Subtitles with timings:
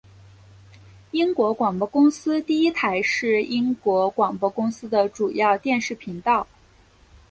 [1.11, 6.47] 英国广播公司第一台是英国广播公司的主要电视频道。